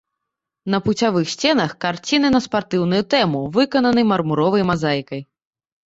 На 0.73 0.77
пуцявых 0.85 1.29
сценах 1.33 1.75
карціны 1.85 2.33
на 2.37 2.43
спартыўную 2.47 3.03
тэму 3.15 3.45
выкананы 3.61 4.09
мармуровай 4.13 4.71
мазаікай. 4.73 5.21